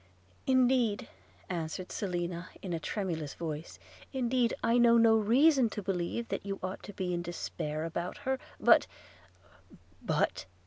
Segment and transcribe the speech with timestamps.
[0.47, 1.07] 'Indeed,'
[1.47, 3.77] answered Selina in a tremulous voice–
[4.13, 8.17] 'indeed I know no reason to believe that you ought to be in despair about
[8.25, 8.87] her, but
[10.01, 10.47] –''But!'